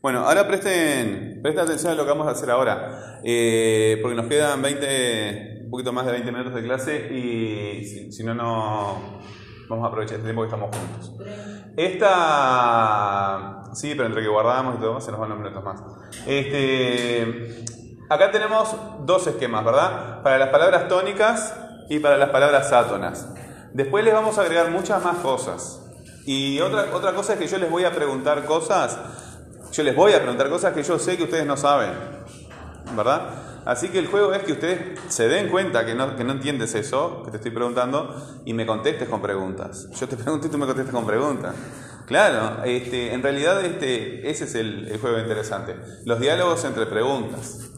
Bueno, 0.00 0.20
ahora 0.20 0.46
presten, 0.46 1.40
presten 1.42 1.64
atención 1.64 1.92
a 1.92 1.96
lo 1.96 2.04
que 2.04 2.10
vamos 2.10 2.28
a 2.28 2.30
hacer 2.30 2.48
ahora, 2.50 3.18
eh, 3.24 3.98
porque 4.00 4.14
nos 4.14 4.26
quedan 4.26 4.62
20, 4.62 5.62
un 5.64 5.70
poquito 5.70 5.92
más 5.92 6.06
de 6.06 6.12
20 6.12 6.30
minutos 6.30 6.54
de 6.54 6.62
clase 6.62 7.12
y 7.12 8.12
si, 8.12 8.22
no, 8.22 8.32
no 8.32 9.18
vamos 9.68 9.84
a 9.84 9.88
aprovechar 9.88 10.18
este 10.18 10.26
tiempo 10.26 10.42
que 10.42 10.46
estamos 10.46 10.70
juntos. 10.76 11.14
Esta, 11.76 13.64
sí, 13.74 13.94
pero 13.96 14.06
entre 14.06 14.22
que 14.22 14.28
guardamos 14.28 14.76
y 14.76 14.78
todo 14.78 14.94
más 14.94 15.04
se 15.04 15.10
nos 15.10 15.18
van 15.18 15.32
unos 15.32 15.42
minutos 15.42 15.64
más. 15.64 15.82
Este, 16.28 17.64
acá 18.08 18.30
tenemos 18.30 18.76
dos 19.04 19.26
esquemas, 19.26 19.64
¿verdad? 19.64 20.22
Para 20.22 20.38
las 20.38 20.50
palabras 20.50 20.86
tónicas 20.86 21.56
y 21.88 21.98
para 21.98 22.16
las 22.16 22.30
palabras 22.30 22.72
átonas. 22.72 23.34
Después 23.72 24.04
les 24.04 24.14
vamos 24.14 24.38
a 24.38 24.42
agregar 24.42 24.70
muchas 24.70 25.04
más 25.04 25.16
cosas. 25.16 25.84
Y 26.24 26.60
otra, 26.60 26.86
otra 26.94 27.14
cosa 27.14 27.32
es 27.32 27.40
que 27.40 27.48
yo 27.48 27.58
les 27.58 27.68
voy 27.68 27.82
a 27.82 27.90
preguntar 27.90 28.44
cosas 28.44 28.96
yo 29.72 29.82
les 29.82 29.94
voy 29.94 30.12
a 30.12 30.20
preguntar 30.20 30.48
cosas 30.48 30.72
que 30.72 30.82
yo 30.82 30.98
sé 30.98 31.16
que 31.16 31.24
ustedes 31.24 31.46
no 31.46 31.56
saben, 31.56 31.92
¿verdad? 32.96 33.48
Así 33.64 33.88
que 33.88 33.98
el 33.98 34.06
juego 34.06 34.32
es 34.32 34.44
que 34.44 34.52
ustedes 34.52 34.98
se 35.08 35.28
den 35.28 35.50
cuenta 35.50 35.84
que 35.84 35.94
no, 35.94 36.16
que 36.16 36.24
no 36.24 36.32
entiendes 36.32 36.74
eso 36.74 37.22
que 37.24 37.30
te 37.30 37.36
estoy 37.36 37.50
preguntando 37.50 38.16
y 38.46 38.54
me 38.54 38.64
contestes 38.64 39.08
con 39.08 39.20
preguntas. 39.20 39.88
Yo 39.90 40.08
te 40.08 40.16
pregunto 40.22 40.46
y 40.46 40.50
tú 40.50 40.56
me 40.56 40.66
contestes 40.66 40.94
con 40.94 41.04
preguntas. 41.04 41.54
Claro, 42.06 42.64
este, 42.64 43.12
en 43.12 43.22
realidad 43.22 43.62
este, 43.62 44.30
ese 44.30 44.44
es 44.44 44.54
el, 44.54 44.88
el 44.88 44.98
juego 44.98 45.18
interesante. 45.18 45.76
Los 46.06 46.18
diálogos 46.18 46.64
entre 46.64 46.86
preguntas. 46.86 47.68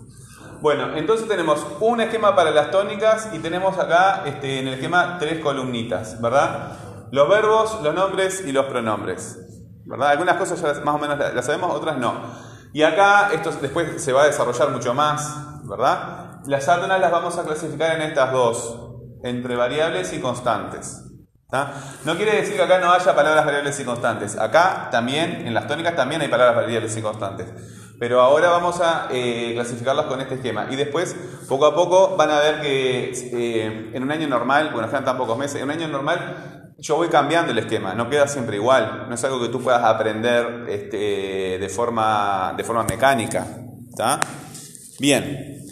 Bueno, 0.61 0.97
entonces 0.97 1.27
tenemos 1.27 1.67
un 1.81 2.01
esquema 2.01 2.37
para 2.37 2.53
las 2.53 2.71
tónicas 2.71 3.31
y 3.33 3.41
tenemos 3.41 3.77
acá 3.79 4.23
este, 4.27 4.61
en 4.61 4.69
el 4.69 4.75
esquema 4.75 5.17
tres 5.19 5.41
columnitas, 5.41 6.21
¿verdad? 6.21 6.77
Los 7.11 7.29
verbos, 7.29 7.81
los 7.83 7.95
nombres 7.95 8.45
y 8.47 8.53
los 8.53 8.67
pronombres. 8.67 9.50
¿Verdad? 9.91 10.11
Algunas 10.11 10.37
cosas 10.37 10.61
ya 10.61 10.85
más 10.85 10.95
o 10.95 10.99
menos 10.99 11.19
las 11.19 11.45
sabemos, 11.45 11.75
otras 11.75 11.99
no. 11.99 12.15
Y 12.73 12.83
acá 12.83 13.31
esto 13.33 13.51
después 13.61 14.01
se 14.01 14.13
va 14.13 14.23
a 14.23 14.27
desarrollar 14.27 14.71
mucho 14.71 14.95
más, 14.95 15.65
¿verdad? 15.65 16.41
Las 16.47 16.69
átonas 16.69 17.01
las 17.01 17.11
vamos 17.11 17.37
a 17.37 17.43
clasificar 17.43 17.97
en 17.97 18.03
estas 18.03 18.31
dos, 18.31 18.79
entre 19.25 19.57
variables 19.57 20.13
y 20.13 20.21
constantes. 20.21 21.03
No 22.05 22.15
quiere 22.17 22.37
decir 22.37 22.55
que 22.55 22.63
acá 22.63 22.79
no 22.79 22.93
haya 22.93 23.17
palabras 23.17 23.45
variables 23.45 23.81
y 23.81 23.85
constantes. 23.85 24.39
Acá 24.39 24.89
también, 24.93 25.45
en 25.45 25.53
las 25.53 25.67
tónicas 25.67 25.97
también 25.97 26.21
hay 26.21 26.29
palabras 26.29 26.55
variables 26.55 26.97
y 26.97 27.03
constantes. 27.03 27.49
Pero 27.99 28.21
ahora 28.21 28.51
vamos 28.51 28.81
a 28.81 29.09
eh, 29.11 29.51
clasificarlas 29.55 30.07
con 30.07 30.21
este 30.21 30.37
esquema. 30.37 30.69
Y 30.71 30.77
después, 30.77 31.17
poco 31.49 31.67
a 31.67 31.75
poco, 31.75 32.17
van 32.17 32.31
a 32.31 32.39
ver 32.39 32.61
que 32.61 33.11
eh, 33.13 33.91
en 33.93 34.03
un 34.03 34.13
año 34.13 34.29
normal, 34.29 34.71
bueno, 34.73 34.89
quedan 34.89 35.05
tan 35.05 35.19
pocos 35.19 35.37
meses, 35.37 35.57
en 35.57 35.65
un 35.65 35.71
año 35.73 35.89
normal 35.89 36.60
yo 36.81 36.97
voy 36.97 37.09
cambiando 37.09 37.53
el 37.53 37.59
esquema, 37.59 37.95
no 37.95 38.09
queda 38.09 38.27
siempre 38.27 38.57
igual, 38.57 39.07
no 39.09 39.15
es 39.15 39.23
algo 39.25 39.41
que 39.41 39.49
tú 39.49 39.61
puedas 39.61 39.85
aprender 39.85 40.65
este, 40.69 41.59
de, 41.59 41.69
forma, 41.69 42.55
de 42.57 42.65
forma 42.65 42.85
mecánica. 42.85 43.47
Bien, 44.99 45.63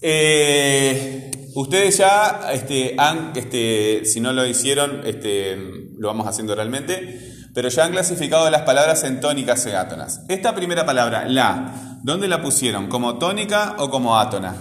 eh, 0.00 1.30
ustedes 1.54 1.98
ya 1.98 2.48
este, 2.50 2.94
han, 2.96 3.32
este, 3.34 4.06
si 4.06 4.20
no 4.20 4.32
lo 4.32 4.46
hicieron, 4.46 5.02
este, 5.04 5.56
lo 5.98 6.08
vamos 6.08 6.26
haciendo 6.26 6.54
realmente, 6.54 7.34
pero 7.52 7.68
ya 7.68 7.84
han 7.84 7.92
clasificado 7.92 8.48
las 8.48 8.62
palabras 8.62 9.04
en 9.04 9.20
tónicas 9.20 9.66
y 9.66 9.72
átonas. 9.72 10.22
Esta 10.28 10.54
primera 10.54 10.86
palabra, 10.86 11.26
la, 11.26 11.98
¿dónde 12.02 12.26
la 12.26 12.40
pusieron? 12.40 12.88
¿Como 12.88 13.18
tónica 13.18 13.76
o 13.78 13.90
como 13.90 14.18
átona? 14.18 14.54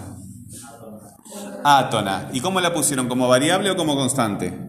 Átona. 1.63 2.29
¿Y 2.33 2.41
cómo 2.41 2.59
la 2.59 2.73
pusieron? 2.73 3.07
¿Como 3.07 3.27
variable 3.29 3.71
o 3.71 3.75
como 3.77 3.95
constante? 3.95 4.67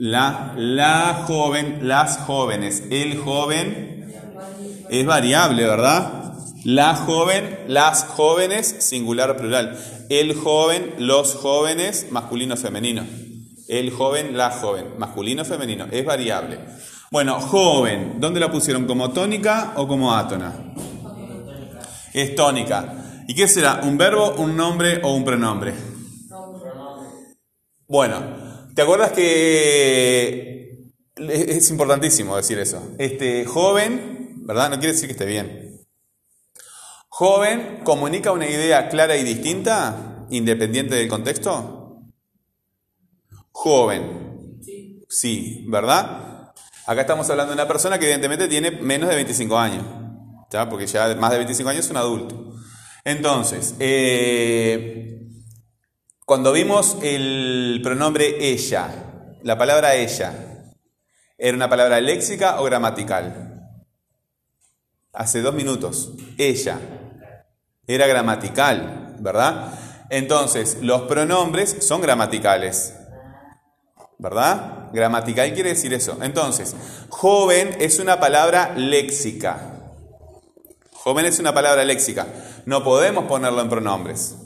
La, 0.00 0.54
la 0.56 1.24
joven, 1.26 1.80
las 1.82 2.18
jóvenes, 2.18 2.84
el 2.88 3.18
joven 3.18 4.14
es 4.88 5.04
variable, 5.04 5.64
¿verdad? 5.64 6.34
La 6.64 6.94
joven, 6.94 7.58
las 7.66 8.04
jóvenes, 8.04 8.76
singular 8.78 9.36
plural. 9.36 9.76
El 10.08 10.36
joven, 10.36 10.94
los 10.98 11.34
jóvenes, 11.34 12.06
masculino, 12.12 12.56
femenino. 12.56 13.04
El 13.66 13.90
joven, 13.90 14.36
la 14.36 14.52
joven, 14.52 14.86
masculino, 14.98 15.44
femenino, 15.44 15.86
es 15.90 16.04
variable. 16.04 16.60
Bueno, 17.10 17.40
joven, 17.40 18.20
¿dónde 18.20 18.38
la 18.38 18.52
pusieron? 18.52 18.86
¿Como 18.86 19.10
tónica 19.10 19.72
o 19.74 19.88
como 19.88 20.14
átona? 20.14 20.74
Es 22.12 22.36
tónica. 22.36 23.24
¿Y 23.26 23.34
qué 23.34 23.48
será? 23.48 23.80
¿Un 23.82 23.98
verbo, 23.98 24.36
un 24.38 24.56
nombre 24.56 25.00
o 25.02 25.12
un 25.12 25.24
pronombre? 25.24 25.74
Bueno, 27.88 28.47
¿Te 28.78 28.82
acuerdas 28.82 29.10
que 29.10 30.92
es 31.16 31.68
importantísimo 31.68 32.36
decir 32.36 32.60
eso? 32.60 32.94
Este 32.96 33.44
joven, 33.44 34.46
¿verdad? 34.46 34.70
No 34.70 34.76
quiere 34.78 34.92
decir 34.92 35.08
que 35.08 35.14
esté 35.14 35.26
bien. 35.26 35.84
Joven 37.08 37.80
comunica 37.82 38.30
una 38.30 38.48
idea 38.48 38.88
clara 38.88 39.16
y 39.16 39.24
distinta, 39.24 40.28
independiente 40.30 40.94
del 40.94 41.08
contexto. 41.08 42.04
Joven. 43.50 44.60
Sí, 45.08 45.66
¿verdad? 45.66 46.52
Acá 46.86 47.00
estamos 47.00 47.28
hablando 47.30 47.50
de 47.50 47.60
una 47.60 47.66
persona 47.66 47.98
que 47.98 48.04
evidentemente 48.04 48.46
tiene 48.46 48.70
menos 48.70 49.08
de 49.08 49.16
25 49.16 49.58
años, 49.58 49.84
¿ya? 50.52 50.68
Porque 50.68 50.86
ya 50.86 51.16
más 51.16 51.32
de 51.32 51.38
25 51.38 51.68
años 51.68 51.84
es 51.84 51.90
un 51.90 51.96
adulto. 51.96 52.54
Entonces, 53.04 53.74
eh, 53.80 55.17
cuando 56.28 56.52
vimos 56.52 56.98
el 57.00 57.80
pronombre 57.82 58.50
ella, 58.50 58.90
la 59.44 59.56
palabra 59.56 59.94
ella, 59.94 60.34
¿era 61.38 61.56
una 61.56 61.70
palabra 61.70 62.02
léxica 62.02 62.60
o 62.60 62.64
gramatical? 62.64 63.66
Hace 65.14 65.40
dos 65.40 65.54
minutos, 65.54 66.12
ella, 66.36 66.78
era 67.86 68.06
gramatical, 68.06 69.16
¿verdad? 69.20 69.72
Entonces, 70.10 70.76
los 70.82 71.04
pronombres 71.08 71.78
son 71.80 72.02
gramaticales, 72.02 72.92
¿verdad? 74.18 74.90
Gramatical 74.92 75.54
quiere 75.54 75.70
decir 75.70 75.94
eso. 75.94 76.18
Entonces, 76.20 76.76
joven 77.08 77.74
es 77.80 78.00
una 78.00 78.20
palabra 78.20 78.74
léxica. 78.76 79.80
Joven 80.92 81.24
es 81.24 81.38
una 81.38 81.54
palabra 81.54 81.86
léxica. 81.86 82.26
No 82.66 82.84
podemos 82.84 83.24
ponerlo 83.24 83.62
en 83.62 83.70
pronombres. 83.70 84.36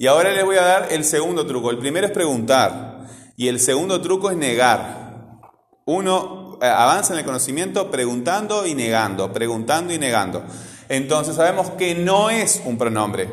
Y 0.00 0.06
ahora 0.06 0.32
les 0.32 0.46
voy 0.46 0.56
a 0.56 0.62
dar 0.62 0.88
el 0.92 1.04
segundo 1.04 1.46
truco. 1.46 1.70
El 1.70 1.76
primero 1.76 2.06
es 2.06 2.12
preguntar 2.12 3.06
y 3.36 3.48
el 3.48 3.60
segundo 3.60 4.00
truco 4.00 4.30
es 4.30 4.36
negar. 4.38 5.38
Uno 5.84 6.58
eh, 6.62 6.64
avanza 6.64 7.12
en 7.12 7.18
el 7.18 7.26
conocimiento 7.26 7.90
preguntando 7.90 8.66
y 8.66 8.74
negando, 8.74 9.30
preguntando 9.30 9.92
y 9.92 9.98
negando. 9.98 10.42
Entonces 10.88 11.36
sabemos 11.36 11.72
que 11.72 11.94
no 11.94 12.30
es 12.30 12.62
un 12.64 12.78
pronombre. 12.78 13.28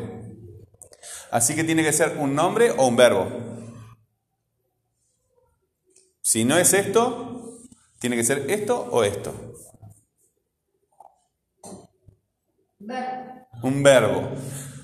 Así 1.30 1.54
que 1.54 1.64
tiene 1.64 1.82
que 1.82 1.94
ser 1.94 2.18
un 2.18 2.34
nombre 2.34 2.72
o 2.72 2.86
un 2.86 2.96
verbo. 2.96 3.28
Si 6.20 6.44
no 6.44 6.58
es 6.58 6.74
esto, 6.74 7.62
tiene 7.98 8.14
que 8.14 8.24
ser 8.24 8.44
esto 8.50 8.78
o 8.90 9.04
esto. 9.04 9.32
Un 13.62 13.82
verbo. 13.82 14.28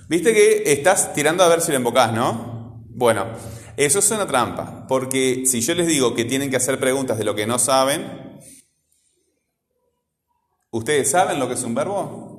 Viste 0.09 0.34
que 0.34 0.72
estás 0.72 1.15
tirando 1.15 1.42
a 1.42 1.48
ver 1.48 1.60
si 1.60 1.70
lo 1.70 1.78
embocás, 1.78 2.12
¿no? 2.12 2.84
Bueno, 2.91 3.26
eso 3.76 3.98
es 3.98 4.10
una 4.10 4.26
trampa, 4.26 4.87
porque 4.87 5.47
si 5.47 5.60
yo 5.60 5.75
les 5.75 5.87
digo 5.87 6.15
que 6.15 6.25
tienen 6.25 6.50
que 6.50 6.56
hacer 6.56 6.78
preguntas 6.78 7.16
de 7.16 7.25
lo 7.25 7.34
que 7.34 7.47
no 7.47 7.59
saben, 7.59 8.41
¿ustedes 10.70 11.10
saben 11.10 11.38
lo 11.38 11.48
que 11.48 11.54
es 11.54 11.62
un 11.62 11.75
verbo? 11.75 12.34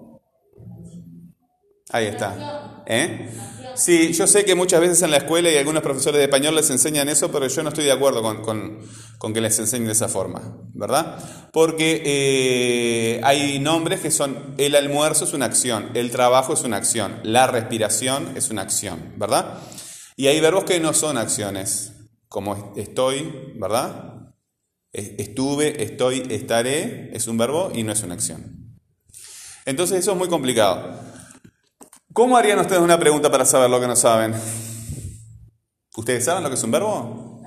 Ahí 1.95 2.07
está. 2.07 2.83
¿Eh? 2.85 3.29
Sí, 3.73 4.11
yo 4.11 4.27
sé 4.27 4.43
que 4.43 4.53
muchas 4.53 4.81
veces 4.81 5.01
en 5.03 5.11
la 5.11 5.17
escuela 5.17 5.49
y 5.49 5.55
algunos 5.55 5.81
profesores 5.81 6.17
de 6.17 6.25
español 6.25 6.53
les 6.53 6.69
enseñan 6.69 7.07
eso, 7.07 7.31
pero 7.31 7.47
yo 7.47 7.63
no 7.63 7.69
estoy 7.69 7.85
de 7.85 7.93
acuerdo 7.93 8.21
con, 8.41 9.33
que 9.33 9.39
les 9.39 9.57
enseñen 9.59 9.87
de 9.87 9.93
esa 9.93 10.09
forma, 10.09 10.57
¿verdad? 10.73 11.49
Porque 11.53 12.01
eh, 12.05 13.21
hay 13.23 13.59
nombres 13.59 14.01
que 14.01 14.11
son, 14.11 14.55
el 14.57 14.75
almuerzo 14.75 15.23
es 15.23 15.31
una 15.31 15.45
acción, 15.45 15.91
el 15.93 16.11
trabajo 16.11 16.51
es 16.51 16.63
una 16.63 16.75
acción, 16.75 17.21
la 17.23 17.47
respiración 17.47 18.33
es 18.35 18.49
una 18.49 18.63
acción, 18.63 19.13
¿verdad? 19.15 19.59
Y 20.17 20.27
hay 20.27 20.41
verbos 20.41 20.65
que 20.65 20.81
no 20.81 20.93
son 20.93 21.17
acciones, 21.17 21.93
como 22.27 22.73
estoy, 22.75 23.53
¿verdad? 23.55 24.33
Estuve, 24.91 25.81
estoy, 25.81 26.27
estaré, 26.29 27.15
es 27.15 27.27
un 27.27 27.37
verbo 27.37 27.71
y 27.73 27.83
no 27.83 27.93
es 27.93 28.03
una 28.03 28.15
acción. 28.15 28.77
Entonces 29.65 29.99
eso 29.99 30.11
es 30.11 30.17
muy 30.17 30.27
complicado. 30.27 31.14
¿Cómo 32.15 32.37
harían 32.37 32.57
ustedes 32.59 32.81
una 32.81 32.97
pregunta 32.97 33.29
para 33.29 33.43
saber 33.43 33.69
lo 33.69 33.77
que 33.81 33.87
no 33.87 33.95
saben? 33.97 34.33
¿Ustedes 35.97 36.23
saben 36.23 36.43
lo 36.43 36.49
que 36.49 36.55
es 36.55 36.63
un 36.63 36.71
verbo? 36.71 37.41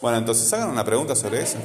Bueno, 0.00 0.16
entonces 0.16 0.50
hagan 0.54 0.70
una 0.70 0.86
pregunta 0.86 1.14
sobre 1.14 1.42
eso. 1.42 1.58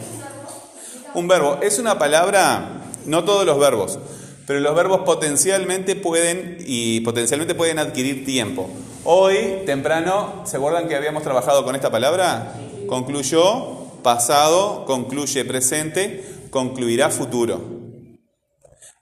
Un 1.14 1.30
verbo 1.30 1.60
es 1.62 1.80
una 1.80 1.98
palabra, 1.98 2.82
no 3.06 3.24
todos 3.24 3.46
los 3.46 3.58
verbos, 3.58 4.00
pero 4.46 4.60
los 4.60 4.76
verbos 4.76 5.04
potencialmente 5.06 5.96
pueden 5.96 6.58
y 6.60 7.00
potencialmente 7.00 7.56
pueden 7.56 7.80
adquirir 7.80 8.26
tiempo. 8.26 8.70
Hoy, 9.06 9.62
temprano, 9.66 10.44
¿se 10.46 10.58
acuerdan 10.58 10.90
que 10.90 10.98
habíamos 10.98 11.24
trabajado 11.24 11.64
con 11.64 11.74
esta 11.74 11.90
palabra? 11.90 12.54
Concluyó 12.90 14.02
pasado, 14.04 14.84
concluye 14.84 15.46
presente, 15.46 16.26
concluirá 16.50 17.10
futuro. 17.10 17.62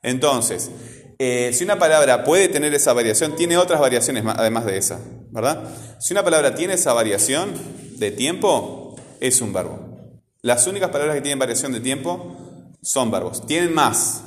Entonces, 0.04 0.70
eh, 1.20 1.52
si 1.54 1.64
una 1.64 1.80
palabra 1.80 2.24
puede 2.24 2.48
tener 2.48 2.74
esa 2.74 2.94
variación, 2.94 3.36
tiene 3.36 3.58
otras 3.58 3.80
variaciones 3.80 4.24
además 4.26 4.66
de 4.66 4.78
esa, 4.78 5.00
¿verdad? 5.32 5.64
Si 6.00 6.14
una 6.14 6.24
palabra 6.24 6.56
tiene 6.56 6.74
esa 6.74 6.94
variación 6.94 7.54
de 7.98 8.12
tiempo, 8.12 8.96
es 9.20 9.42
un 9.42 9.54
verbo. 9.54 9.80
Las 10.42 10.68
únicas 10.68 10.90
palabras 10.90 11.16
que 11.16 11.22
tienen 11.22 11.40
variación 11.40 11.72
de 11.72 11.80
tiempo 11.80 12.36
son 12.82 13.12
verbos. 13.12 13.46
Tienen 13.46 13.74
más. 13.74 14.24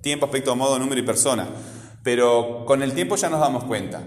Tiempo, 0.00 0.26
aspecto, 0.26 0.54
modo, 0.54 0.78
número 0.78 1.00
y 1.00 1.04
persona. 1.04 1.48
Pero 2.04 2.64
con 2.66 2.82
el 2.82 2.92
tiempo 2.92 3.16
ya 3.16 3.28
nos 3.28 3.40
damos 3.40 3.64
cuenta. 3.64 4.02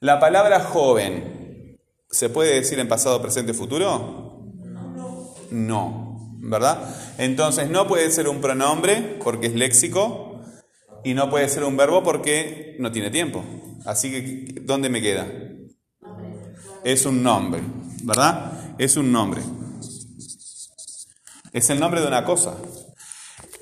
La 0.00 0.18
palabra 0.18 0.60
joven, 0.60 1.78
¿se 2.10 2.28
puede 2.28 2.54
decir 2.54 2.78
en 2.78 2.88
pasado, 2.88 3.20
presente, 3.22 3.54
futuro? 3.54 4.50
No. 5.50 6.36
¿Verdad? 6.42 6.78
Entonces 7.18 7.68
no 7.68 7.86
puede 7.86 8.10
ser 8.10 8.28
un 8.28 8.40
pronombre 8.40 9.18
porque 9.22 9.48
es 9.48 9.54
léxico 9.54 10.29
y 11.04 11.14
no 11.14 11.30
puede 11.30 11.48
ser 11.48 11.64
un 11.64 11.76
verbo 11.76 12.02
porque 12.02 12.76
no 12.78 12.92
tiene 12.92 13.10
tiempo. 13.10 13.44
Así 13.84 14.10
que, 14.10 14.60
¿dónde 14.62 14.88
me 14.88 15.00
queda? 15.00 15.26
Es 16.84 17.06
un 17.06 17.22
nombre, 17.22 17.62
¿verdad? 18.02 18.74
Es 18.78 18.96
un 18.96 19.12
nombre. 19.12 19.42
Es 21.52 21.68
el 21.70 21.80
nombre 21.80 22.00
de 22.00 22.06
una 22.06 22.24
cosa. 22.24 22.56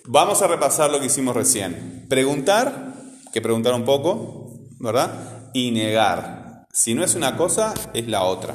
Vamos 0.06 0.42
a 0.42 0.46
repasar 0.46 0.90
lo 0.90 1.00
que 1.00 1.06
hicimos 1.06 1.34
recién. 1.34 2.06
Preguntar, 2.08 2.94
que 3.32 3.40
preguntar 3.40 3.74
un 3.74 3.84
poco, 3.84 4.60
¿verdad? 4.78 5.50
Y 5.54 5.70
negar. 5.70 6.66
Si 6.72 6.94
no 6.94 7.04
es 7.04 7.14
una 7.14 7.36
cosa, 7.36 7.74
es 7.94 8.08
la 8.08 8.24
otra. 8.24 8.54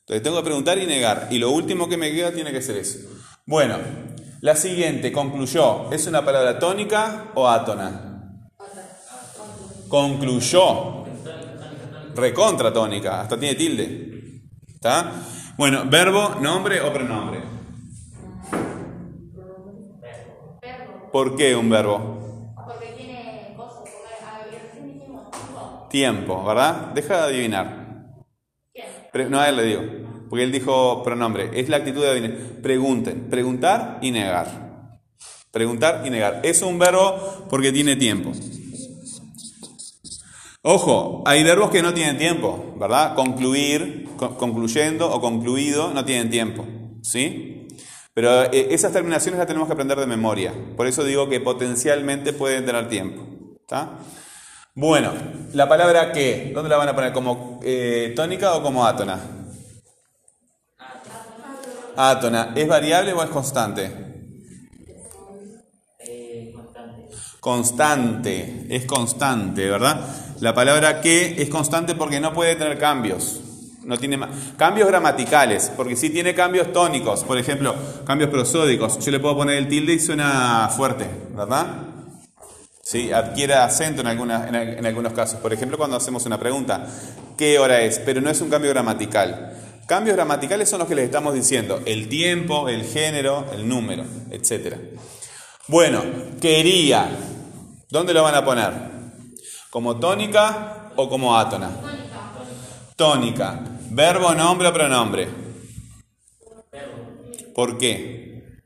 Entonces 0.00 0.22
tengo 0.22 0.38
que 0.38 0.44
preguntar 0.44 0.78
y 0.78 0.86
negar. 0.86 1.28
Y 1.30 1.38
lo 1.38 1.50
último 1.50 1.88
que 1.88 1.96
me 1.96 2.12
queda 2.12 2.32
tiene 2.32 2.50
que 2.50 2.62
ser 2.62 2.76
eso. 2.76 2.98
Bueno, 3.46 3.76
la 4.40 4.56
siguiente, 4.56 5.12
concluyó. 5.12 5.90
¿Es 5.92 6.06
una 6.06 6.24
palabra 6.24 6.58
tónica 6.58 7.32
o 7.34 7.48
átona? 7.48 8.07
Concluyó. 9.88 11.04
Recontra 12.14 12.72
tónica, 12.72 13.20
hasta 13.22 13.38
tiene 13.38 13.54
tilde. 13.54 14.42
¿Está? 14.66 15.12
Bueno, 15.56 15.84
verbo, 15.86 16.36
nombre 16.40 16.80
o 16.80 16.92
pronombre. 16.92 17.40
¿Por 21.12 21.36
qué 21.36 21.56
un 21.56 21.70
verbo? 21.70 22.54
Porque 22.66 22.94
tiene 22.96 23.54
cosas. 23.56 23.88
Tiempo, 25.88 26.44
¿verdad? 26.44 26.92
Deja 26.94 27.26
de 27.26 27.34
adivinar. 27.34 28.14
no, 29.28 29.40
a 29.40 29.48
él 29.48 29.56
le 29.56 29.62
digo. 29.62 29.82
Porque 30.28 30.44
él 30.44 30.52
dijo 30.52 31.02
pronombre. 31.02 31.50
Es 31.58 31.68
la 31.68 31.78
actitud 31.78 32.02
de 32.02 32.10
adivinar. 32.10 32.38
Pregunten. 32.62 33.30
Preguntar 33.30 33.98
y 34.02 34.10
negar. 34.10 34.46
Preguntar 35.50 36.02
y 36.04 36.10
negar. 36.10 36.40
Es 36.42 36.62
un 36.62 36.78
verbo 36.78 37.46
porque 37.48 37.72
tiene 37.72 37.96
tiempo. 37.96 38.32
Ojo, 40.62 41.22
hay 41.24 41.44
verbos 41.44 41.70
que 41.70 41.82
no 41.82 41.94
tienen 41.94 42.18
tiempo, 42.18 42.74
¿verdad? 42.78 43.14
Concluir, 43.14 44.08
concluyendo 44.16 45.08
o 45.10 45.20
concluido 45.20 45.92
no 45.94 46.04
tienen 46.04 46.30
tiempo. 46.30 46.66
¿Sí? 47.02 47.68
Pero 48.12 48.42
eh, 48.52 48.68
esas 48.70 48.92
terminaciones 48.92 49.38
las 49.38 49.46
tenemos 49.46 49.68
que 49.68 49.74
aprender 49.74 49.98
de 49.98 50.06
memoria. 50.06 50.52
Por 50.76 50.88
eso 50.88 51.04
digo 51.04 51.28
que 51.28 51.40
potencialmente 51.40 52.32
pueden 52.32 52.66
tener 52.66 52.88
tiempo. 52.88 53.24
Bueno, 54.74 55.12
la 55.52 55.68
palabra 55.68 56.10
que, 56.10 56.50
¿dónde 56.52 56.68
la 56.68 56.76
van 56.76 56.88
a 56.88 56.94
poner? 56.94 57.12
¿Como 57.12 57.60
eh, 57.62 58.12
tónica 58.16 58.54
o 58.54 58.62
como 58.62 58.84
átona? 58.84 59.20
Átona. 61.96 62.52
¿Es 62.56 62.66
variable 62.66 63.12
o 63.12 63.22
es 63.22 63.30
constante? 63.30 63.92
Constante, 67.40 68.66
es 68.68 68.84
constante, 68.84 69.68
¿verdad? 69.68 70.27
La 70.40 70.54
palabra 70.54 71.00
que 71.00 71.42
es 71.42 71.48
constante 71.48 71.94
porque 71.94 72.20
no 72.20 72.32
puede 72.32 72.54
tener 72.54 72.78
cambios. 72.78 73.40
No 73.82 73.96
tiene 73.96 74.20
cambios 74.56 74.86
gramaticales, 74.86 75.72
porque 75.74 75.96
sí 75.96 76.10
tiene 76.10 76.34
cambios 76.34 76.72
tónicos, 76.72 77.24
por 77.24 77.38
ejemplo, 77.38 77.74
cambios 78.04 78.30
prosódicos. 78.30 78.98
Yo 79.04 79.10
le 79.10 79.18
puedo 79.18 79.36
poner 79.36 79.56
el 79.56 79.66
tilde 79.66 79.94
y 79.94 79.98
suena 79.98 80.68
fuerte, 80.68 81.06
¿verdad? 81.34 81.66
Sí, 82.82 83.10
adquiere 83.12 83.54
acento 83.54 84.02
en, 84.02 84.08
en, 84.08 84.86
algunos 84.86 85.12
casos. 85.12 85.40
Por 85.40 85.52
ejemplo, 85.52 85.76
cuando 85.78 85.96
hacemos 85.96 86.24
una 86.26 86.38
pregunta, 86.38 86.86
¿qué 87.36 87.58
hora 87.58 87.80
es? 87.80 87.98
Pero 87.98 88.20
no 88.20 88.30
es 88.30 88.40
un 88.40 88.50
cambio 88.50 88.70
gramatical. 88.70 89.56
Cambios 89.86 90.16
gramaticales 90.16 90.68
son 90.68 90.80
los 90.80 90.88
que 90.88 90.94
les 90.94 91.06
estamos 91.06 91.32
diciendo, 91.32 91.80
el 91.86 92.08
tiempo, 92.08 92.68
el 92.68 92.84
género, 92.84 93.46
el 93.52 93.66
número, 93.66 94.04
etc. 94.30 94.76
Bueno, 95.66 96.02
quería, 96.40 97.08
¿dónde 97.90 98.12
lo 98.12 98.22
van 98.22 98.34
a 98.34 98.44
poner? 98.44 98.97
¿Como 99.78 100.00
tónica 100.00 100.90
o 100.96 101.08
como 101.08 101.38
átona? 101.38 101.70
Tónica. 102.96 103.62
Verbo, 103.90 104.34
nombre 104.34 104.66
o 104.66 104.72
pronombre. 104.72 105.28
¿Por 107.54 107.78
qué? 107.78 108.58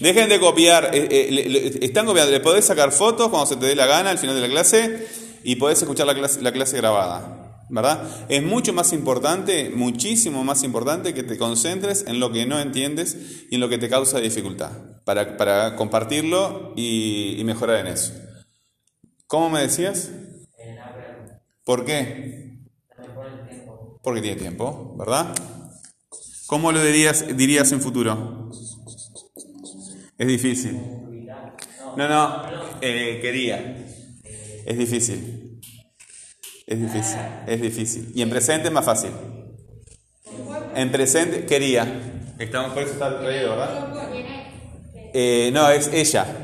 Dejen 0.00 0.28
de 0.28 0.40
copiar. 0.40 0.90
Eh, 0.92 1.06
eh, 1.08 1.78
están 1.82 2.04
copiando. 2.04 2.32
Le 2.32 2.40
podés 2.40 2.64
sacar 2.64 2.90
fotos 2.90 3.28
cuando 3.28 3.46
se 3.46 3.54
te 3.54 3.66
dé 3.66 3.76
la 3.76 3.86
gana 3.86 4.10
al 4.10 4.18
final 4.18 4.34
de 4.34 4.40
la 4.40 4.48
clase 4.48 5.06
y 5.44 5.54
podés 5.54 5.80
escuchar 5.80 6.08
la 6.08 6.16
clase, 6.16 6.42
la 6.42 6.50
clase 6.50 6.76
grabada. 6.78 7.62
¿Verdad? 7.70 8.26
Es 8.28 8.42
mucho 8.42 8.72
más 8.72 8.92
importante, 8.92 9.70
muchísimo 9.70 10.42
más 10.42 10.64
importante 10.64 11.14
que 11.14 11.22
te 11.22 11.38
concentres 11.38 12.06
en 12.08 12.18
lo 12.18 12.32
que 12.32 12.44
no 12.44 12.58
entiendes 12.58 13.16
y 13.50 13.54
en 13.54 13.60
lo 13.60 13.68
que 13.68 13.78
te 13.78 13.88
causa 13.88 14.18
dificultad, 14.18 14.72
para, 15.04 15.76
compartirlo 15.76 16.72
y, 16.74 17.36
y 17.38 17.44
mejorar 17.44 17.78
en 17.78 17.86
eso. 17.86 18.23
¿Cómo 19.26 19.50
me 19.50 19.60
decías? 19.60 20.10
¿Por 21.64 21.84
qué? 21.84 22.58
Porque 24.02 24.20
tiene 24.20 24.36
tiempo, 24.36 24.94
¿verdad? 24.98 25.34
¿Cómo 26.46 26.72
lo 26.72 26.82
dirías, 26.82 27.36
dirías 27.36 27.72
en 27.72 27.80
futuro? 27.80 28.50
Es 30.18 30.26
difícil. 30.26 30.80
No, 31.96 32.08
no, 32.08 32.42
eh, 32.82 33.18
quería. 33.22 33.86
Es 34.66 34.78
difícil. 34.78 35.60
Es 36.66 36.80
difícil, 36.80 37.20
es 37.46 37.60
difícil. 37.60 38.12
Y 38.14 38.22
en 38.22 38.30
presente 38.30 38.68
es 38.68 38.72
más 38.72 38.84
fácil. 38.84 39.10
En 40.74 40.90
presente, 40.90 41.46
quería. 41.46 42.34
Estamos, 42.38 42.72
por 42.72 42.82
eso 42.82 42.92
está 42.92 43.20
traído, 43.20 43.50
¿verdad? 43.50 44.10
Eh, 45.12 45.50
no, 45.52 45.68
es 45.70 45.88
ella. 45.92 46.43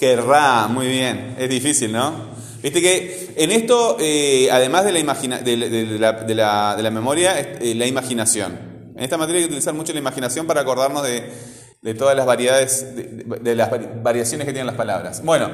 Querrá, 0.00 0.66
muy 0.66 0.86
bien. 0.86 1.36
Es 1.38 1.50
difícil, 1.50 1.92
¿no? 1.92 2.30
Viste 2.62 2.80
que 2.80 3.34
en 3.36 3.52
esto, 3.52 3.98
eh, 4.00 4.48
además 4.50 4.86
de 4.86 4.92
la, 4.92 4.98
imagina, 4.98 5.40
de, 5.40 5.58
la, 5.58 5.68
de, 5.68 6.34
la, 6.34 6.74
de, 6.74 6.82
la, 6.82 6.90
memoria, 6.90 7.38
eh, 7.38 7.74
la 7.74 7.84
imaginación. 7.84 8.92
En 8.96 9.04
esta 9.04 9.18
materia 9.18 9.40
hay 9.40 9.42
que 9.42 9.48
utilizar 9.48 9.74
mucho 9.74 9.92
la 9.92 9.98
imaginación 9.98 10.46
para 10.46 10.62
acordarnos 10.62 11.02
de, 11.02 11.94
todas 11.94 12.16
las 12.16 12.24
variedades, 12.24 12.94
de, 12.94 13.54
las 13.54 13.70
variaciones 14.02 14.46
que 14.46 14.54
tienen 14.54 14.68
las 14.68 14.76
palabras. 14.76 15.22
Bueno, 15.22 15.50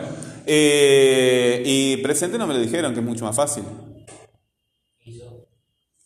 eh, 0.47 1.61
y 1.67 1.97
presente 1.97 2.39
no 2.39 2.47
me 2.47 2.55
lo 2.55 2.61
dijeron, 2.61 2.95
que 2.95 3.01
es 3.01 3.07
mucho 3.07 3.25
más 3.25 3.35
fácil. 3.35 3.65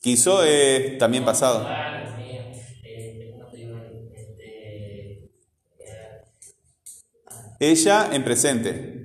Quiso 0.00 0.42
es 0.44 0.96
también 0.96 1.26
pasado. 1.26 1.68
Ella 7.60 8.08
en 8.10 8.24
presente. 8.24 9.00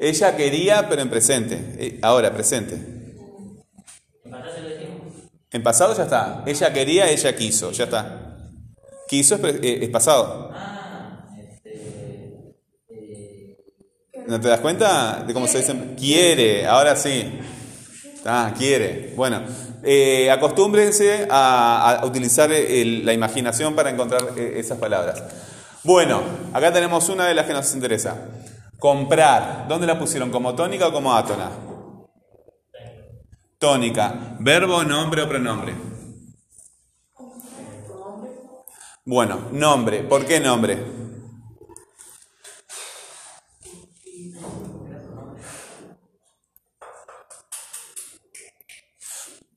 Ella 0.00 0.36
quería, 0.36 0.88
pero 0.88 1.02
en 1.02 1.10
presente. 1.10 1.74
Eh, 1.78 1.98
ahora, 2.00 2.32
presente. 2.32 2.80
En 5.52 5.62
pasado 5.62 5.94
ya 5.94 6.04
está. 6.04 6.42
Ella 6.46 6.72
quería, 6.72 7.10
ella 7.10 7.36
quiso. 7.36 7.72
Ya 7.72 7.84
está. 7.84 8.38
Quiso 9.06 9.34
es, 9.34 9.58
eh, 9.62 9.88
pasado. 9.92 10.50
¿No 14.26 14.40
te 14.40 14.48
das 14.48 14.60
cuenta 14.60 15.22
de 15.24 15.34
cómo 15.34 15.46
se 15.46 15.58
dice? 15.58 15.94
Quiere, 15.96 16.66
ahora 16.66 16.96
sí. 16.96 17.38
Ah, 18.24 18.54
quiere. 18.56 19.12
Bueno, 19.14 19.42
eh, 19.84 20.30
acostúmbrense 20.30 21.28
a, 21.30 22.00
utilizar 22.04 22.48
la 22.48 23.12
imaginación 23.12 23.74
para 23.74 23.90
encontrar 23.90 24.36
esas 24.38 24.78
palabras. 24.78 25.22
Bueno, 25.86 26.20
acá 26.52 26.72
tenemos 26.72 27.08
una 27.10 27.28
de 27.28 27.34
las 27.34 27.46
que 27.46 27.52
nos 27.52 27.72
interesa. 27.72 28.16
Comprar. 28.76 29.68
¿Dónde 29.68 29.86
la 29.86 29.96
pusieron? 29.96 30.32
¿Como 30.32 30.52
tónica 30.56 30.88
o 30.88 30.92
como 30.92 31.14
átona? 31.14 31.48
Tónica. 33.56 34.36
Verbo, 34.40 34.82
nombre 34.82 35.22
o 35.22 35.28
pronombre. 35.28 35.74
Bueno, 39.04 39.48
nombre. 39.52 40.02
¿Por 40.02 40.26
qué 40.26 40.40
nombre? 40.40 40.84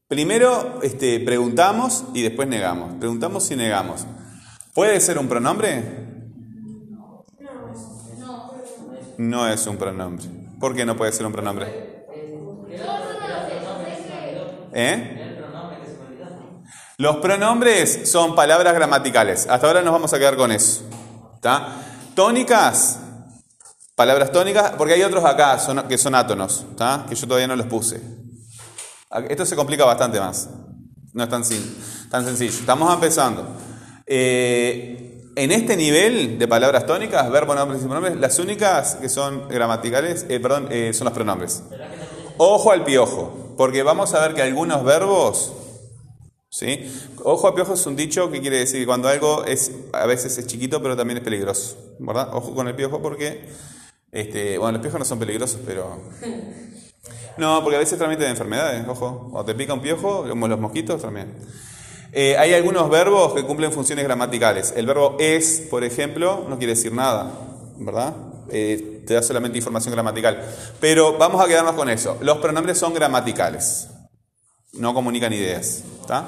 Primero 0.07 0.79
este, 0.83 1.19
preguntamos 1.21 2.05
y 2.13 2.21
después 2.21 2.47
negamos. 2.47 2.93
Preguntamos 2.99 3.49
y 3.49 3.55
negamos. 3.55 4.05
¿Puede 4.75 4.99
ser 5.01 5.17
un 5.17 5.27
pronombre? 5.27 6.08
No 9.19 9.49
es 9.49 9.67
un 9.67 9.75
pronombre. 9.75 10.25
¿Por 10.61 10.73
qué 10.73 10.85
no 10.85 10.95
puede 10.95 11.11
ser 11.11 11.25
un 11.25 11.33
pronombre? 11.33 12.05
¿Eh? 14.73 15.35
Los 16.97 17.17
pronombres 17.17 18.09
son 18.09 18.33
palabras 18.33 18.73
gramaticales. 18.73 19.45
Hasta 19.49 19.67
ahora 19.67 19.81
nos 19.81 19.91
vamos 19.91 20.13
a 20.13 20.19
quedar 20.19 20.37
con 20.37 20.53
eso. 20.53 20.87
¿Está? 21.35 21.67
Tónicas, 22.15 22.97
palabras 23.93 24.31
tónicas, 24.31 24.71
porque 24.77 24.93
hay 24.93 25.03
otros 25.03 25.25
acá 25.25 25.57
que 25.89 25.97
son 25.97 26.15
átonos, 26.15 26.65
que 27.09 27.15
yo 27.15 27.27
todavía 27.27 27.47
no 27.47 27.57
los 27.57 27.65
puse. 27.65 28.01
Esto 29.27 29.45
se 29.45 29.57
complica 29.57 29.83
bastante 29.83 30.17
más. 30.17 30.49
No 31.11 31.23
es 31.23 31.29
tan, 31.29 31.43
tan 32.09 32.23
sencillo. 32.23 32.57
Estamos 32.57 32.93
empezando. 32.93 33.45
Eh, 34.05 35.18
en 35.39 35.53
este 35.53 35.77
nivel 35.77 36.37
de 36.37 36.47
palabras 36.49 36.85
tónicas, 36.85 37.31
verbo, 37.31 37.55
nombres 37.55 37.81
y 37.81 37.85
pronombres, 37.85 38.17
las 38.17 38.37
únicas 38.39 38.95
que 38.95 39.07
son 39.07 39.47
gramaticales, 39.47 40.25
eh, 40.27 40.37
perdón, 40.39 40.67
eh, 40.69 40.91
son 40.93 41.05
los 41.05 41.13
pronombres. 41.13 41.63
Ojo 42.37 42.71
al 42.71 42.83
piojo, 42.83 43.53
porque 43.55 43.81
vamos 43.81 44.13
a 44.13 44.19
ver 44.19 44.35
que 44.35 44.41
algunos 44.41 44.83
verbos 44.83 45.53
¿Sí? 46.51 46.91
Ojo 47.23 47.47
a 47.47 47.53
piojo 47.53 47.75
es 47.75 47.85
un 47.85 47.95
dicho 47.95 48.31
que 48.31 48.41
quiere 48.41 48.57
decir 48.57 48.79
que 48.79 48.85
cuando 48.87 49.07
algo 49.07 49.45
es, 49.45 49.71
a 49.93 50.07
veces 50.07 50.35
es 50.39 50.47
chiquito, 50.47 50.81
pero 50.81 50.97
también 50.97 51.19
es 51.19 51.23
peligroso. 51.23 51.77
¿Verdad? 51.99 52.31
Ojo 52.33 52.55
con 52.55 52.67
el 52.67 52.75
piojo 52.75 53.01
porque, 53.01 53.47
este, 54.11 54.57
bueno, 54.57 54.73
los 54.73 54.81
piojos 54.81 54.99
no 54.99 55.05
son 55.05 55.19
peligrosos, 55.19 55.59
pero... 55.65 56.01
No, 57.37 57.61
porque 57.63 57.77
a 57.77 57.79
veces 57.79 57.97
transmiten 57.97 58.27
enfermedades, 58.27 58.85
ojo. 58.89 59.29
O 59.31 59.45
te 59.45 59.55
pica 59.55 59.73
un 59.73 59.79
piojo, 59.79 60.27
como 60.27 60.49
los 60.49 60.59
mosquitos 60.59 61.01
también. 61.01 61.33
Eh, 62.11 62.37
hay 62.37 62.53
algunos 62.53 62.89
verbos 62.89 63.33
que 63.33 63.43
cumplen 63.43 63.71
funciones 63.71 64.05
gramaticales. 64.05 64.73
El 64.75 64.85
verbo 64.85 65.17
es, 65.19 65.67
por 65.69 65.83
ejemplo, 65.83 66.45
no 66.49 66.57
quiere 66.57 66.73
decir 66.73 66.93
nada, 66.93 67.31
¿verdad? 67.77 68.15
Eh, 68.51 69.03
te 69.05 69.13
da 69.13 69.21
solamente 69.21 69.57
información 69.57 69.93
gramatical. 69.93 70.41
Pero 70.79 71.17
vamos 71.17 71.43
a 71.43 71.47
quedarnos 71.47 71.75
con 71.75 71.89
eso. 71.89 72.17
Los 72.21 72.39
pronombres 72.39 72.77
son 72.77 72.93
gramaticales 72.93 73.89
no 74.73 74.93
comunican 74.93 75.33
ideas. 75.33 75.83
¿Está? 76.01 76.25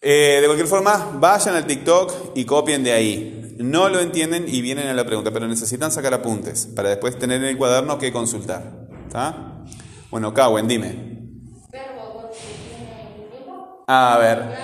Eh, 0.00 0.38
de 0.40 0.46
cualquier 0.46 0.68
forma, 0.68 1.18
vayan 1.18 1.54
al 1.54 1.66
TikTok 1.66 2.32
y 2.34 2.44
copien 2.44 2.82
de 2.82 2.92
ahí. 2.92 3.56
No 3.58 3.88
lo 3.88 4.00
entienden 4.00 4.46
y 4.48 4.62
vienen 4.62 4.88
a 4.88 4.94
la 4.94 5.04
pregunta, 5.04 5.30
pero 5.30 5.46
necesitan 5.46 5.92
sacar 5.92 6.14
apuntes 6.14 6.66
para 6.66 6.88
después 6.88 7.18
tener 7.18 7.42
en 7.42 7.48
el 7.48 7.58
cuaderno 7.58 7.98
que 7.98 8.12
consultar. 8.12 8.88
¿Está? 9.06 9.64
Bueno, 10.10 10.32
Kawen, 10.32 10.66
dime. 10.66 11.09
A 13.92 14.18
ver, 14.18 14.56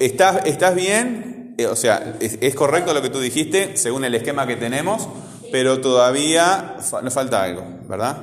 ¿estás, 0.00 0.44
estás 0.44 0.74
bien? 0.74 1.54
Eh, 1.56 1.64
o 1.64 1.74
sea, 1.74 2.18
es, 2.20 2.54
correcto 2.54 2.92
lo 2.92 3.00
que 3.00 3.08
tú 3.08 3.18
dijiste 3.18 3.78
según 3.78 4.04
el 4.04 4.14
esquema 4.14 4.46
que 4.46 4.56
tenemos, 4.56 5.08
pero 5.50 5.80
todavía 5.80 6.76
nos 7.02 7.14
falta 7.14 7.42
algo, 7.42 7.64
¿verdad? 7.88 8.18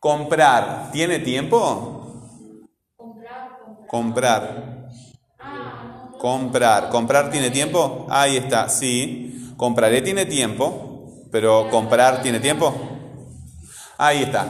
Comprar, 0.00 0.90
¿tiene 0.90 1.20
tiempo? 1.20 2.26
Comprar. 3.86 4.88
Comprar. 6.18 6.88
¿Comprar 6.88 7.30
tiene 7.30 7.50
tiempo? 7.50 8.08
Ahí 8.10 8.38
está, 8.38 8.68
sí. 8.68 9.54
Compraré 9.56 10.02
tiene 10.02 10.26
tiempo, 10.26 11.22
pero 11.30 11.70
comprar 11.70 12.20
tiene 12.20 12.40
tiempo. 12.40 12.74
Ahí 13.96 14.24
está. 14.24 14.48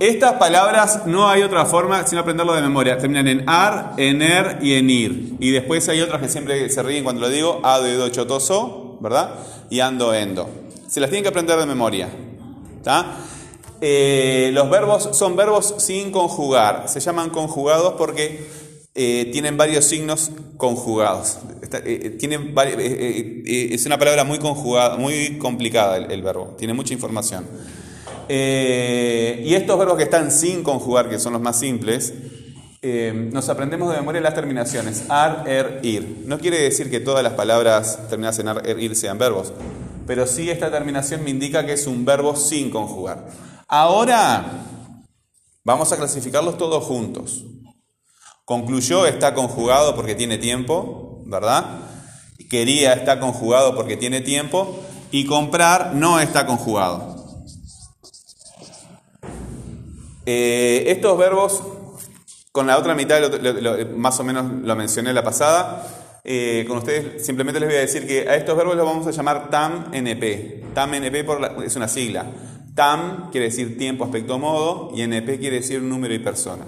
Estas 0.00 0.34
palabras 0.34 1.06
no 1.06 1.28
hay 1.28 1.42
otra 1.42 1.66
forma 1.66 2.06
sino 2.06 2.20
aprenderlo 2.20 2.54
de 2.54 2.62
memoria. 2.62 2.98
Terminan 2.98 3.28
en 3.28 3.48
ar, 3.48 3.94
en 3.96 4.22
er 4.22 4.58
y 4.62 4.74
en 4.74 4.90
ir. 4.90 5.34
Y 5.40 5.50
después 5.50 5.88
hay 5.88 6.00
otras 6.00 6.20
que 6.20 6.28
siempre 6.28 6.68
se 6.70 6.82
ríen 6.82 7.04
cuando 7.04 7.20
lo 7.20 7.28
digo. 7.28 7.60
Ado, 7.64 7.86
edo, 7.86 8.08
chotoso, 8.08 8.98
¿verdad? 9.00 9.34
Y 9.70 9.80
ando, 9.80 10.14
endo. 10.14 10.48
Se 10.88 11.00
las 11.00 11.10
tienen 11.10 11.24
que 11.24 11.30
aprender 11.30 11.58
de 11.58 11.66
memoria. 11.66 12.08
Eh, 13.80 14.50
los 14.54 14.70
verbos 14.70 15.10
son 15.12 15.36
verbos 15.36 15.74
sin 15.78 16.12
conjugar. 16.12 16.88
Se 16.88 17.00
llaman 17.00 17.30
conjugados 17.30 17.94
porque 17.98 18.46
eh, 19.00 19.28
tienen 19.30 19.56
varios 19.56 19.84
signos 19.84 20.32
conjugados. 20.56 21.38
Eh, 21.72 22.18
eh, 22.20 23.68
es 23.70 23.86
una 23.86 23.96
palabra 23.96 24.24
muy 24.24 24.40
conjugada, 24.40 24.96
muy 24.96 25.38
complicada 25.38 25.98
el, 25.98 26.20
verbo, 26.20 26.56
tiene 26.58 26.74
mucha 26.74 26.94
información. 26.94 27.46
Y 28.28 29.54
estos 29.54 29.78
verbos 29.78 29.96
que 29.96 30.04
están 30.04 30.30
sin 30.30 30.62
conjugar, 30.62 31.08
que 31.08 31.18
son 31.18 31.32
los 31.32 31.42
más 31.42 31.58
simples, 31.58 32.12
nos 33.32 33.48
aprendemos 33.48 33.90
de 33.90 33.98
memoria 33.98 34.20
las 34.20 34.34
terminaciones 34.34 35.04
ar, 35.08 35.44
er, 35.46 35.80
ir. 35.82 36.24
No 36.26 36.38
quiere 36.38 36.60
decir 36.60 36.90
que 36.90 37.00
todas 37.00 37.22
las 37.22 37.32
palabras 37.32 37.98
terminadas 38.08 38.38
en 38.38 38.48
ar, 38.48 38.62
er, 38.66 38.78
ir 38.78 38.94
sean 38.94 39.18
verbos, 39.18 39.52
pero 40.06 40.26
sí 40.26 40.50
esta 40.50 40.70
terminación 40.70 41.24
me 41.24 41.30
indica 41.30 41.66
que 41.66 41.72
es 41.72 41.86
un 41.86 42.04
verbo 42.04 42.36
sin 42.36 42.70
conjugar. 42.70 43.28
Ahora 43.66 44.64
vamos 45.64 45.92
a 45.92 45.96
clasificarlos 45.96 46.56
todos 46.56 46.84
juntos. 46.84 47.44
Concluyó 48.44 49.06
está 49.06 49.34
conjugado 49.34 49.94
porque 49.94 50.14
tiene 50.14 50.38
tiempo, 50.38 51.22
¿verdad? 51.26 51.80
Quería 52.48 52.94
está 52.94 53.20
conjugado 53.20 53.74
porque 53.74 53.98
tiene 53.98 54.22
tiempo. 54.22 54.80
Y 55.10 55.26
comprar 55.26 55.94
no 55.94 56.18
está 56.20 56.46
conjugado. 56.46 57.17
Eh, 60.30 60.90
estos 60.92 61.16
verbos, 61.16 61.62
con 62.52 62.66
la 62.66 62.76
otra 62.76 62.94
mitad, 62.94 63.18
más 63.96 64.20
o 64.20 64.24
menos 64.24 64.44
lo 64.62 64.76
mencioné 64.76 65.14
la 65.14 65.22
pasada, 65.22 66.20
eh, 66.22 66.66
con 66.68 66.76
ustedes 66.76 67.24
simplemente 67.24 67.58
les 67.58 67.70
voy 67.70 67.78
a 67.78 67.80
decir 67.80 68.06
que 68.06 68.28
a 68.28 68.36
estos 68.36 68.54
verbos 68.54 68.76
los 68.76 68.84
vamos 68.84 69.06
a 69.06 69.10
llamar 69.10 69.48
TAM-NP. 69.48 70.74
TAM-NP 70.74 71.64
es 71.64 71.76
una 71.76 71.88
sigla. 71.88 72.26
TAM 72.74 73.30
quiere 73.30 73.46
decir 73.46 73.78
tiempo, 73.78 74.04
aspecto, 74.04 74.38
modo, 74.38 74.90
y 74.94 75.00
NP 75.00 75.38
quiere 75.38 75.60
decir 75.60 75.80
número 75.80 76.12
y 76.12 76.18
persona. 76.18 76.66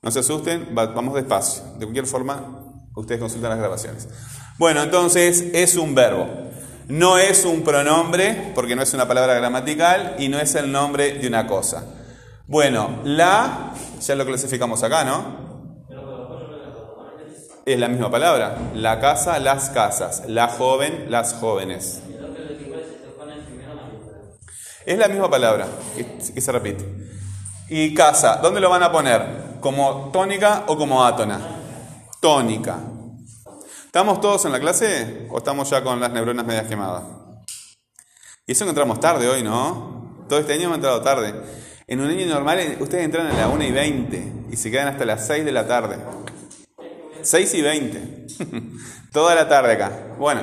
No 0.00 0.12
se 0.12 0.20
asusten, 0.20 0.68
vamos 0.72 1.14
despacio. 1.14 1.64
De 1.72 1.86
cualquier 1.86 2.06
forma, 2.06 2.66
ustedes 2.94 3.20
consultan 3.20 3.50
las 3.50 3.58
grabaciones. 3.58 4.08
Bueno, 4.58 4.84
entonces 4.84 5.44
es 5.54 5.74
un 5.74 5.96
verbo. 5.96 6.28
No 6.86 7.18
es 7.18 7.44
un 7.44 7.62
pronombre, 7.62 8.52
porque 8.54 8.76
no 8.76 8.82
es 8.82 8.94
una 8.94 9.08
palabra 9.08 9.34
gramatical, 9.34 10.14
y 10.20 10.28
no 10.28 10.38
es 10.38 10.54
el 10.54 10.70
nombre 10.70 11.14
de 11.14 11.26
una 11.26 11.48
cosa. 11.48 11.96
Bueno, 12.50 12.98
la, 13.04 13.74
ya 14.00 14.16
lo 14.16 14.26
clasificamos 14.26 14.82
acá, 14.82 15.04
¿no? 15.04 15.86
Es 17.64 17.78
la 17.78 17.86
misma 17.86 18.10
palabra. 18.10 18.72
La 18.74 18.98
casa, 18.98 19.38
las 19.38 19.70
casas. 19.70 20.24
La 20.26 20.48
joven, 20.48 21.06
las 21.08 21.34
jóvenes. 21.34 22.02
Es 24.84 24.98
la 24.98 25.06
misma 25.06 25.30
palabra 25.30 25.68
que 25.94 26.40
se 26.40 26.50
repite. 26.50 26.84
Y 27.68 27.94
casa, 27.94 28.40
¿dónde 28.42 28.60
lo 28.60 28.68
van 28.68 28.82
a 28.82 28.90
poner? 28.90 29.24
¿Como 29.60 30.10
tónica 30.12 30.64
o 30.66 30.76
como 30.76 31.04
átona? 31.04 31.38
Tónica. 32.20 32.80
¿Estamos 33.86 34.20
todos 34.20 34.44
en 34.46 34.50
la 34.50 34.58
clase 34.58 35.28
o 35.30 35.38
estamos 35.38 35.70
ya 35.70 35.84
con 35.84 36.00
las 36.00 36.10
neuronas 36.10 36.44
medias 36.44 36.66
quemadas? 36.66 37.04
Y 38.44 38.50
eso 38.50 38.64
que 38.64 38.70
entramos 38.70 38.98
tarde 38.98 39.28
hoy, 39.28 39.44
¿no? 39.44 40.24
Todo 40.28 40.40
este 40.40 40.54
año 40.54 40.64
hemos 40.64 40.78
entrado 40.78 41.00
tarde. 41.00 41.59
En 41.90 42.00
un 42.00 42.08
año 42.08 42.24
normal 42.26 42.76
ustedes 42.78 43.04
entran 43.04 43.26
a 43.26 43.32
la 43.32 43.48
1 43.48 43.64
y 43.64 43.72
20 43.72 44.32
y 44.52 44.56
se 44.56 44.70
quedan 44.70 44.86
hasta 44.86 45.04
las 45.04 45.26
6 45.26 45.44
de 45.44 45.50
la 45.50 45.66
tarde. 45.66 45.96
6 47.20 47.54
y 47.54 47.62
20. 47.62 48.26
Toda 49.12 49.34
la 49.34 49.48
tarde 49.48 49.72
acá. 49.72 50.14
Bueno, 50.16 50.40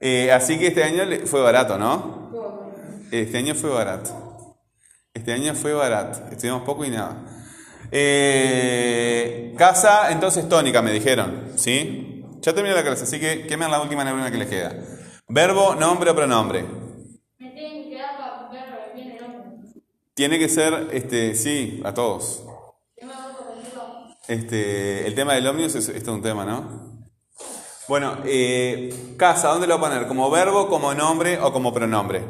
eh, 0.00 0.32
así 0.32 0.58
que 0.58 0.68
este 0.68 0.82
año 0.82 1.04
fue 1.26 1.42
barato, 1.42 1.76
¿no? 1.76 2.72
Este 3.10 3.36
año 3.36 3.54
fue 3.54 3.68
barato. 3.68 4.56
Este 5.12 5.34
año 5.34 5.54
fue 5.54 5.74
barato. 5.74 6.20
Estuvimos 6.32 6.62
poco 6.62 6.86
y 6.86 6.88
nada. 6.88 7.18
Eh, 7.92 9.54
casa, 9.58 10.10
entonces 10.10 10.48
tónica, 10.48 10.80
me 10.80 10.90
dijeron. 10.90 11.52
¿Sí? 11.56 12.24
Ya 12.40 12.54
terminé 12.54 12.74
la 12.74 12.82
clase, 12.82 13.04
así 13.04 13.20
que 13.20 13.46
quemen 13.46 13.70
la 13.70 13.82
última 13.82 14.04
neurona 14.04 14.30
que 14.30 14.38
les 14.38 14.48
queda. 14.48 14.74
Verbo, 15.28 15.74
nombre 15.74 16.08
o 16.12 16.16
pronombre. 16.16 16.87
Tiene 20.18 20.40
que 20.40 20.48
ser, 20.48 20.88
este, 20.90 21.36
sí, 21.36 21.80
a 21.84 21.94
todos. 21.94 22.42
Este, 24.26 25.06
el 25.06 25.14
tema 25.14 25.34
del 25.34 25.46
ómnibus 25.46 25.76
es, 25.76 25.88
es 25.90 26.08
un 26.08 26.20
tema, 26.20 26.44
¿no? 26.44 27.06
Bueno, 27.86 28.18
eh, 28.24 29.14
casa, 29.16 29.46
¿dónde 29.46 29.68
lo 29.68 29.78
voy 29.78 29.86
a 29.86 29.90
poner? 29.90 30.08
¿Como 30.08 30.28
verbo, 30.28 30.66
como 30.66 30.92
nombre 30.92 31.38
o 31.40 31.52
como 31.52 31.72
pronombre? 31.72 32.24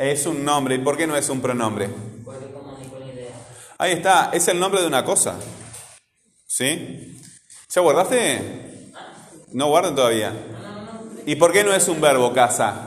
Es 0.00 0.26
un 0.26 0.44
nombre. 0.44 0.74
¿Y 0.74 0.78
por 0.78 0.96
qué 0.96 1.06
no 1.06 1.16
es 1.16 1.28
un 1.28 1.40
pronombre? 1.40 1.90
Ahí 3.78 3.92
está, 3.92 4.30
es 4.32 4.48
el 4.48 4.58
nombre 4.58 4.80
de 4.80 4.88
una 4.88 5.04
cosa. 5.04 5.36
¿Sí? 6.44 7.22
¿Ya 7.70 7.80
guardaste? 7.82 8.90
No 9.52 9.68
guarden 9.68 9.94
todavía. 9.94 10.32
¿Y 11.24 11.36
por 11.36 11.52
qué 11.52 11.62
no 11.62 11.72
es 11.72 11.86
un 11.86 12.00
verbo 12.00 12.32
casa? 12.32 12.85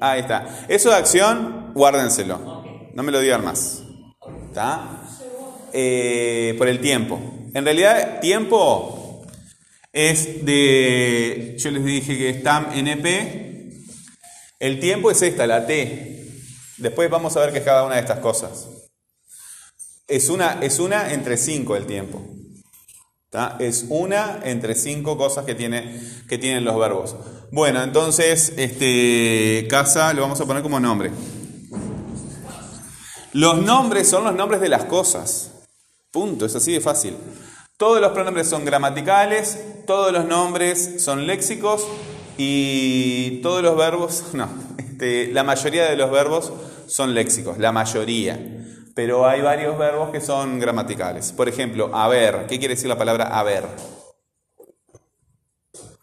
Ahí 0.00 0.20
está. 0.20 0.66
Eso 0.68 0.90
de 0.90 0.96
acción, 0.96 1.72
guárdenselo. 1.74 2.62
No 2.94 3.02
me 3.02 3.12
lo 3.12 3.20
digan 3.20 3.44
más. 3.44 3.82
¿Está? 4.46 5.02
Eh, 5.72 6.54
por 6.58 6.68
el 6.68 6.80
tiempo. 6.80 7.20
En 7.54 7.64
realidad, 7.64 8.20
tiempo 8.20 9.24
es 9.92 10.44
de, 10.44 11.56
yo 11.58 11.70
les 11.70 11.84
dije 11.84 12.16
que 12.16 12.30
es 12.30 12.42
TAM 12.42 12.72
NP. 12.72 13.72
El 14.60 14.80
tiempo 14.80 15.10
es 15.10 15.22
esta, 15.22 15.46
la 15.46 15.66
T. 15.66 16.26
Después 16.78 17.10
vamos 17.10 17.36
a 17.36 17.40
ver 17.40 17.52
qué 17.52 17.58
es 17.58 17.64
cada 17.64 17.84
una 17.84 17.96
de 17.96 18.00
estas 18.00 18.20
cosas. 18.20 18.68
Es 20.06 20.28
una, 20.28 20.58
es 20.62 20.78
una 20.78 21.12
entre 21.12 21.36
cinco 21.36 21.76
el 21.76 21.86
tiempo. 21.86 22.24
Es 23.58 23.84
una 23.90 24.40
entre 24.44 24.74
cinco 24.74 25.18
cosas 25.18 25.44
que, 25.44 25.54
tiene, 25.54 26.00
que 26.28 26.38
tienen 26.38 26.64
los 26.64 26.78
verbos. 26.78 27.14
Bueno, 27.50 27.82
entonces, 27.82 28.52
este, 28.56 29.66
casa 29.70 30.12
lo 30.12 30.22
vamos 30.22 30.40
a 30.40 30.44
poner 30.44 30.62
como 30.62 30.78
nombre. 30.78 31.10
Los 33.32 33.62
nombres 33.62 34.08
son 34.08 34.24
los 34.24 34.34
nombres 34.34 34.60
de 34.60 34.68
las 34.68 34.84
cosas. 34.84 35.52
Punto, 36.10 36.44
es 36.44 36.54
así 36.54 36.72
de 36.72 36.80
fácil. 36.80 37.16
Todos 37.78 38.00
los 38.00 38.12
pronombres 38.12 38.48
son 38.48 38.64
gramaticales, 38.64 39.58
todos 39.86 40.12
los 40.12 40.26
nombres 40.26 41.02
son 41.02 41.26
léxicos 41.26 41.86
y 42.36 43.40
todos 43.40 43.62
los 43.62 43.76
verbos, 43.76 44.24
no, 44.34 44.48
este, 44.76 45.32
la 45.32 45.44
mayoría 45.44 45.84
de 45.84 45.96
los 45.96 46.10
verbos 46.10 46.52
son 46.86 47.14
léxicos, 47.14 47.58
la 47.58 47.72
mayoría. 47.72 48.38
Pero 48.94 49.26
hay 49.26 49.40
varios 49.40 49.78
verbos 49.78 50.10
que 50.10 50.20
son 50.20 50.58
gramaticales. 50.58 51.30
Por 51.32 51.48
ejemplo, 51.48 51.94
haber. 51.94 52.46
¿Qué 52.46 52.58
quiere 52.58 52.74
decir 52.74 52.88
la 52.88 52.98
palabra 52.98 53.38
haber? 53.38 53.64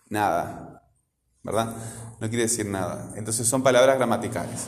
Nada. 0.09 0.74
¿Verdad? 1.45 1.75
No 2.19 2.27
quiere 2.27 2.43
decir 2.43 2.65
nada. 2.65 3.13
Entonces 3.15 3.47
son 3.47 3.61
palabras 3.61 3.97
gramaticales. 3.97 4.67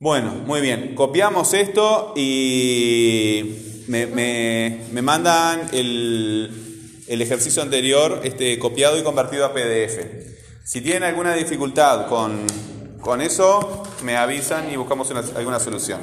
Bueno, 0.00 0.32
muy 0.32 0.60
bien. 0.60 0.94
Copiamos 0.94 1.52
esto 1.52 2.14
y 2.16 3.84
me, 3.88 5.02
mandan 5.02 5.68
el, 5.72 7.04
el, 7.06 7.22
ejercicio 7.22 7.62
anterior 7.62 8.22
este, 8.24 8.58
copiado 8.58 8.98
y 8.98 9.02
convertido 9.02 9.44
a 9.44 9.52
PDF. 9.52 9.98
Si 10.64 10.80
tienen 10.80 11.02
alguna 11.02 11.34
dificultad 11.34 12.06
con, 12.06 12.46
con 13.00 13.20
eso, 13.20 13.82
me 14.02 14.16
avisan 14.16 14.72
y 14.72 14.76
buscamos 14.76 15.10
alguna 15.10 15.60
solución. 15.60 16.00